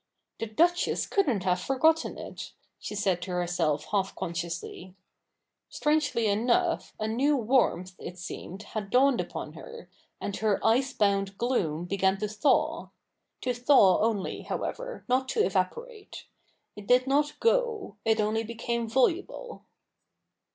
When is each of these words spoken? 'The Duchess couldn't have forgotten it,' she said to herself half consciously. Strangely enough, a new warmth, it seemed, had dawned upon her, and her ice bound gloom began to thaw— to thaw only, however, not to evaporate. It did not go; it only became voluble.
'The 0.39 0.47
Duchess 0.47 1.05
couldn't 1.05 1.43
have 1.43 1.59
forgotten 1.61 2.17
it,' 2.17 2.53
she 2.79 2.95
said 2.95 3.21
to 3.21 3.31
herself 3.33 3.85
half 3.91 4.15
consciously. 4.15 4.95
Strangely 5.69 6.25
enough, 6.25 6.95
a 6.99 7.07
new 7.07 7.37
warmth, 7.37 7.93
it 7.99 8.17
seemed, 8.17 8.63
had 8.63 8.89
dawned 8.89 9.21
upon 9.21 9.53
her, 9.53 9.91
and 10.19 10.35
her 10.37 10.59
ice 10.65 10.91
bound 10.91 11.37
gloom 11.37 11.85
began 11.85 12.17
to 12.17 12.27
thaw— 12.27 12.89
to 13.41 13.53
thaw 13.53 13.99
only, 13.99 14.41
however, 14.41 15.05
not 15.07 15.29
to 15.29 15.45
evaporate. 15.45 16.25
It 16.75 16.87
did 16.87 17.05
not 17.05 17.39
go; 17.39 17.97
it 18.03 18.19
only 18.19 18.43
became 18.43 18.89
voluble. 18.89 19.65